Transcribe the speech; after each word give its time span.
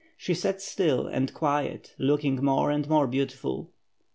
She 0.17 0.33
sat 0.33 0.63
still 0.63 1.05
and 1.05 1.31
quiet, 1.31 1.93
looking 1.99 2.43
more 2.43 2.71
and 2.71 2.89
more 2.89 3.05
beautiful. 3.05 3.69